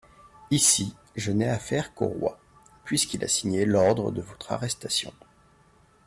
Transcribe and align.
Ici, 0.49 0.95
je 1.15 1.31
n'ai 1.31 1.47
affaire 1.47 1.93
qu'au 1.93 2.07
roi, 2.07 2.39
puisqu'il 2.85 3.23
a 3.23 3.27
signé 3.27 3.67
l'ordre 3.67 4.11
de 4.11 4.19
votre 4.23 4.51
arrestation. 4.51 5.13